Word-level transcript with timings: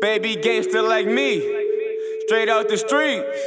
Baby 0.00 0.36
gangster 0.36 0.82
like 0.82 1.06
me, 1.06 1.40
straight 2.26 2.48
out 2.48 2.68
the 2.68 2.76
streets. 2.76 3.40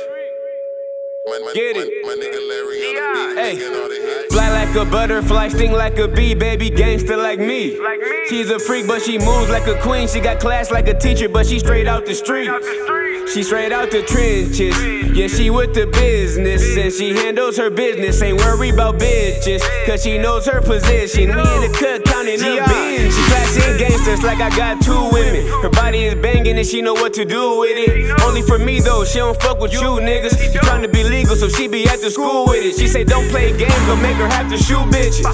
Get 1.54 1.78
it. 1.78 2.04
My, 2.04 2.10
my 2.10 2.16
nigga 2.16 2.50
Larry 2.50 2.78
on 2.86 2.96
the 2.96 3.36
beat, 3.36 3.38
Hey. 3.38 3.54
making 3.54 3.82
all 3.82 3.88
the 3.88 3.96
hits. 3.96 4.34
Fly 4.34 4.50
like 4.50 4.76
a 4.76 4.90
butterfly, 4.90 5.50
sting 5.50 5.74
like 5.74 6.00
a 6.00 6.08
bee, 6.08 6.34
baby 6.34 6.70
gangster 6.72 7.18
like 7.18 7.40
me. 7.40 7.78
She's 8.30 8.50
a 8.50 8.58
freak, 8.58 8.88
but 8.88 9.02
she 9.04 9.20
moves 9.20 9.50
like 9.50 9.68
a 9.68 9.80
queen. 9.82 10.08
She 10.08 10.20
got 10.22 10.40
class 10.40 10.72
like 10.72 10.88
a 10.88 10.98
teacher, 10.98 11.30
but 11.30 11.46
she 11.46 11.60
straight 11.60 11.88
out 11.88 12.06
the 12.08 12.16
street. 12.16 12.50
She 13.32 13.44
straight 13.44 13.72
out 13.72 13.92
the 13.92 14.02
trenches. 14.02 14.76
Yeah, 15.16 15.28
she 15.28 15.50
with 15.52 15.76
the 15.76 15.86
business, 15.88 16.78
and 16.78 16.92
she 16.92 17.14
handles 17.14 17.58
her 17.58 17.70
business. 17.70 18.22
Ain't 18.24 18.40
worried 18.40 18.74
about 18.74 18.96
bitches, 18.98 19.62
cause 19.86 20.02
she 20.02 20.18
knows 20.18 20.48
her 20.48 20.62
position. 20.62 21.28
We 21.30 21.42
in 21.42 21.72
the 21.72 21.78
cut 21.80 22.04
counting 22.06 22.42
up 22.42 22.42
bins. 22.42 22.42
She 22.42 22.60
gangsters 24.10 24.26
like 24.26 24.40
I 24.40 24.56
got 24.56 24.82
two 24.82 25.10
women. 25.12 25.46
Her 25.62 25.70
body 25.70 26.06
is 26.06 26.16
banging, 26.16 26.58
and 26.58 26.66
she 26.66 26.82
know 26.82 26.94
what 26.94 27.14
to 27.14 27.26
do 27.26 27.60
with 27.60 27.78
it. 27.78 28.22
Only 28.22 28.42
for 28.42 28.58
me 28.58 28.80
though, 28.80 29.06
she 29.06 29.20
don't 29.20 29.40
fuck 29.42 29.60
with 29.60 29.74
you 29.74 29.80
niggas. 29.80 30.38
She 30.40 30.58
tryna 30.58 30.92
be 30.92 31.04
legal, 31.04 31.36
so 31.36 31.48
she 31.50 31.68
be 31.68 31.88
at 31.88 32.02
the 32.02 32.10
school 32.10 32.46
with 32.48 32.64
it. 32.64 32.80
She 32.80 32.88
say 32.88 33.04
don't 33.04 33.28
play 33.30 33.56
games, 33.58 33.86
gon' 33.86 34.02
make 34.02 34.16
her 34.18 34.28
have 34.28 34.50
to 34.50 34.58
shoot 34.58 34.86
bitches. 34.90 35.26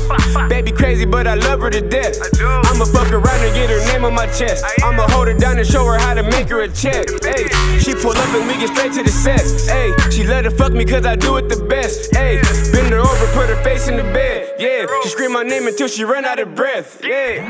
Baby 0.49 0.71
crazy, 0.71 1.05
but 1.05 1.27
I 1.27 1.35
love 1.35 1.59
her 1.61 1.69
to 1.69 1.81
death. 1.81 2.17
I'ma 2.41 2.85
fuck 2.85 3.11
around 3.11 3.41
and 3.45 3.53
get 3.55 3.69
her 3.69 3.79
name 3.93 4.05
on 4.05 4.13
my 4.13 4.27
chest. 4.27 4.65
I'ma 4.83 5.07
hold 5.09 5.27
her 5.27 5.37
down 5.37 5.57
and 5.57 5.67
show 5.67 5.85
her 5.85 5.97
how 5.97 6.13
to 6.13 6.23
make 6.23 6.49
her 6.49 6.61
a 6.61 6.67
check. 6.67 7.05
Hey, 7.23 7.47
she 7.79 7.93
pull 7.95 8.11
up 8.11 8.29
and 8.35 8.47
we 8.47 8.57
get 8.57 8.69
straight 8.75 8.93
to 8.93 9.03
the 9.03 9.09
sex. 9.11 9.67
Hey, 9.67 9.84
let 10.25 10.45
her 10.45 10.51
fuck 10.51 10.73
me 10.73 10.85
cause 10.85 11.05
I 11.05 11.15
do 11.15 11.37
it 11.37 11.49
the 11.49 11.63
best. 11.65 12.15
Hey, 12.15 12.41
bend 12.71 12.93
her 12.93 12.99
over, 12.99 13.27
put 13.33 13.49
her 13.49 13.61
face 13.63 13.87
in 13.87 13.97
the 13.97 14.03
bed. 14.03 14.55
Yeah, 14.59 14.85
she 15.03 15.09
scream 15.09 15.33
my 15.33 15.43
name 15.43 15.67
until 15.67 15.87
she 15.87 16.03
run 16.03 16.25
out 16.25 16.39
of 16.39 16.55
breath. 16.55 17.01
Yeah. 17.03 17.43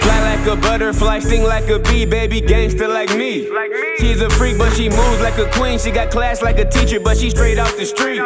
Fly 0.00 0.36
like 0.36 0.46
a 0.46 0.60
butterfly, 0.60 1.20
sting 1.20 1.44
like 1.44 1.68
a 1.68 1.78
bee, 1.78 2.04
baby 2.04 2.40
gangster 2.40 2.88
like 2.88 3.10
me. 3.16 3.48
She's 3.98 4.20
a 4.20 4.30
freak, 4.30 4.58
but 4.58 4.72
she 4.74 4.88
moves 4.88 5.20
like 5.20 5.38
a 5.38 5.50
queen. 5.52 5.78
She 5.78 5.90
got 5.90 6.10
class 6.10 6.42
like 6.42 6.58
a 6.58 6.68
teacher, 6.68 7.00
but 7.00 7.16
she 7.16 7.30
straight 7.30 7.58
out 7.58 7.76
the 7.76 7.86
street. 7.86 8.22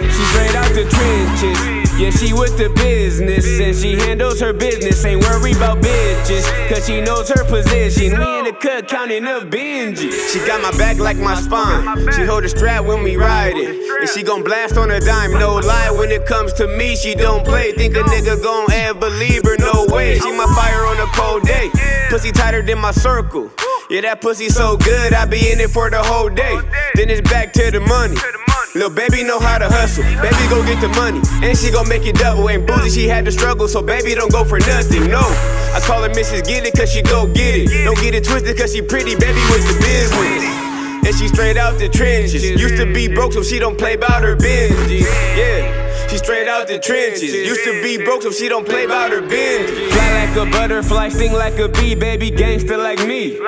She 0.00 0.24
straight 0.32 0.54
out 0.54 0.68
the 0.74 0.88
trenches. 0.88 1.73
Yeah, 2.04 2.10
she 2.10 2.34
with 2.34 2.58
the 2.58 2.68
business, 2.76 3.46
and 3.58 3.74
she 3.74 3.96
handles 3.96 4.38
her 4.38 4.52
business. 4.52 5.02
Ain't 5.06 5.22
worried 5.22 5.56
about 5.56 5.78
bitches, 5.78 6.44
cause 6.68 6.84
she 6.84 7.00
knows 7.00 7.30
her 7.30 7.44
position. 7.44 8.18
We 8.18 8.38
in 8.40 8.44
the 8.44 8.52
cut 8.60 8.88
counting 8.88 9.24
up 9.24 9.44
Benji. 9.44 10.12
She 10.12 10.38
got 10.46 10.60
my 10.60 10.70
back 10.76 10.98
like 10.98 11.16
my 11.16 11.34
spine. 11.34 12.12
She 12.12 12.26
hold 12.26 12.44
the 12.44 12.50
strap 12.50 12.84
when 12.84 13.02
we 13.02 13.16
ride 13.16 13.56
it. 13.56 14.00
And 14.02 14.10
she 14.10 14.22
gon' 14.22 14.44
blast 14.44 14.76
on 14.76 14.90
a 14.90 15.00
dime, 15.00 15.32
no 15.32 15.54
lie. 15.54 15.92
When 15.92 16.10
it 16.10 16.26
comes 16.26 16.52
to 16.60 16.68
me, 16.76 16.94
she 16.94 17.14
don't 17.14 17.42
play. 17.42 17.72
Think 17.72 17.96
a 17.96 18.02
nigga 18.02 18.42
gon' 18.42 18.70
ever 18.70 19.08
leave 19.08 19.42
her, 19.44 19.56
no 19.56 19.86
way. 19.88 20.18
She 20.18 20.30
my 20.30 20.44
fire 20.54 20.84
on 20.84 21.00
a 21.00 21.06
cold 21.16 21.44
day. 21.44 21.70
Pussy 22.10 22.32
tighter 22.32 22.60
than 22.60 22.80
my 22.80 22.90
circle. 22.90 23.50
Yeah, 23.88 24.02
that 24.02 24.20
pussy 24.20 24.50
so 24.50 24.76
good, 24.76 25.14
I 25.14 25.24
be 25.24 25.50
in 25.50 25.58
it 25.58 25.70
for 25.70 25.88
the 25.88 26.02
whole 26.02 26.28
day. 26.28 26.54
Then 26.96 27.08
it's 27.08 27.26
back 27.30 27.54
to 27.54 27.70
the 27.70 27.80
money. 27.80 28.43
Lil' 28.74 28.90
baby 28.90 29.22
know 29.22 29.38
how 29.38 29.56
to 29.56 29.68
hustle. 29.68 30.02
Baby 30.20 30.50
go 30.50 30.64
get 30.66 30.80
the 30.80 30.88
money, 30.98 31.22
and 31.46 31.56
she 31.56 31.70
gon' 31.70 31.88
make 31.88 32.06
it 32.06 32.16
double. 32.16 32.50
Ain't 32.50 32.66
bougie, 32.66 32.90
she 32.90 33.06
had 33.06 33.24
to 33.24 33.30
struggle, 33.30 33.68
so 33.68 33.80
baby 33.80 34.16
don't 34.16 34.32
go 34.32 34.44
for 34.44 34.58
nothing. 34.58 35.08
No, 35.08 35.20
I 35.20 35.80
call 35.86 36.02
her 36.02 36.08
Mrs. 36.08 36.44
Get 36.44 36.66
It, 36.66 36.74
cause 36.76 36.90
she 36.90 37.00
go 37.00 37.28
get 37.28 37.54
it. 37.54 37.84
Don't 37.84 38.00
get 38.00 38.16
it 38.16 38.24
twisted, 38.24 38.58
cause 38.58 38.72
she 38.72 38.82
pretty, 38.82 39.14
baby 39.14 39.38
with 39.52 39.62
the 39.68 39.78
business. 39.78 40.63
And 41.04 41.14
she 41.14 41.28
straight 41.28 41.58
out 41.58 41.78
the 41.78 41.88
trenches. 41.88 42.42
Used 42.42 42.76
to 42.76 42.92
be 42.92 43.08
broke, 43.08 43.34
so 43.34 43.42
she 43.42 43.58
don't 43.58 43.76
play 43.76 43.94
about 43.94 44.22
her 44.22 44.36
Benjis. 44.36 45.04
Yeah, 45.36 46.08
she 46.08 46.16
straight 46.16 46.48
out 46.48 46.66
the 46.66 46.78
trenches. 46.78 47.34
Used 47.34 47.64
to 47.64 47.82
be 47.82 48.02
broke, 48.02 48.22
so 48.22 48.30
she 48.30 48.48
don't 48.48 48.66
play 48.66 48.86
about 48.86 49.10
her 49.10 49.20
Benjis. 49.20 49.92
Fly 49.92 50.24
like 50.24 50.36
a 50.36 50.50
butterfly, 50.50 51.10
sting 51.10 51.34
like 51.34 51.58
a 51.58 51.68
bee, 51.68 51.94
baby 51.94 52.30
gangster 52.30 52.78
like 52.78 53.06
me. 53.06 53.38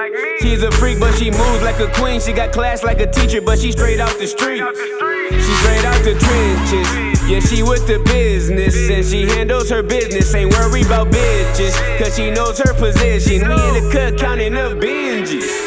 She's 0.40 0.62
a 0.62 0.70
freak, 0.72 1.00
but 1.00 1.14
she 1.14 1.30
moves 1.30 1.62
like 1.62 1.80
a 1.80 1.90
queen. 1.94 2.20
She 2.20 2.34
got 2.34 2.52
class 2.52 2.84
like 2.84 3.00
a 3.00 3.10
teacher, 3.10 3.40
but 3.40 3.58
she 3.58 3.72
straight 3.72 4.00
out 4.00 4.18
the 4.18 4.26
street. 4.26 4.62
She 5.30 5.52
straight 5.64 5.84
out 5.84 6.04
the 6.04 6.14
trenches. 6.20 7.06
Yeah, 7.26 7.40
she 7.40 7.62
with 7.62 7.86
the 7.86 7.98
business, 8.04 8.76
and 8.90 9.04
she 9.04 9.26
handles 9.26 9.70
her 9.70 9.82
business. 9.82 10.34
Ain't 10.34 10.52
worried 10.52 10.86
about 10.86 11.08
bitches, 11.08 11.74
cause 11.98 12.14
she 12.14 12.30
knows 12.30 12.58
her 12.58 12.74
position. 12.74 13.48
We 13.48 13.54
in 13.68 13.84
the 13.84 13.90
cut 13.90 14.18
counting 14.18 14.54
up 14.54 14.72
Benjis. 14.72 15.65